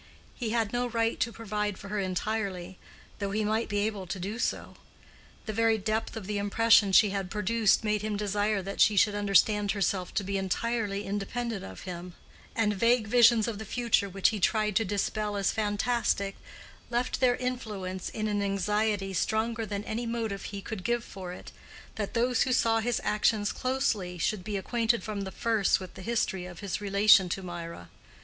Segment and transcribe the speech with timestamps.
[0.33, 2.79] He had no right to provide for her entirely,
[3.19, 4.77] though he might be able to do so;
[5.45, 9.13] the very depth of the impression she had produced made him desire that she should
[9.13, 12.15] understand herself to be entirely independent of him;
[12.55, 16.35] and vague visions of the future which he tried to dispel as fantastic
[16.89, 21.51] left their influence in an anxiety stronger than any motive he could give for it,
[21.93, 26.01] that those who saw his actions closely should be acquainted from the first with the
[26.01, 27.89] history of his relation to Mirah.